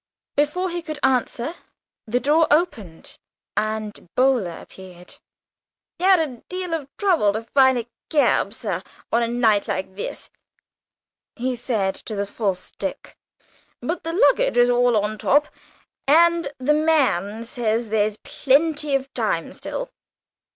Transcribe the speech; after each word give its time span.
Before 0.35 0.71
he 0.71 0.81
could 0.81 0.97
answer, 1.03 1.53
the 2.07 2.19
door 2.19 2.47
opened 2.49 3.19
and 3.55 4.09
Boaler 4.15 4.57
appeared. 4.59 5.17
"Had 5.99 6.19
a 6.19 6.41
deal 6.49 6.73
of 6.73 6.87
trouble 6.97 7.33
to 7.33 7.43
find 7.43 7.77
a 7.77 7.85
keb, 8.09 8.51
sir, 8.51 8.81
on 9.11 9.21
a 9.21 9.27
night 9.27 9.67
like 9.67 9.93
this," 9.95 10.31
he 11.35 11.55
said 11.55 11.93
to 11.93 12.15
the 12.15 12.25
false 12.25 12.71
Dick, 12.71 13.15
"but 13.79 14.03
the 14.03 14.13
luggage 14.13 14.57
is 14.57 14.71
all 14.71 14.97
on 14.97 15.19
top, 15.19 15.49
and 16.07 16.47
the 16.57 16.73
man 16.73 17.43
says 17.43 17.89
there's 17.89 18.17
plenty 18.23 18.95
of 18.95 19.13
time 19.13 19.53
still." 19.53 19.91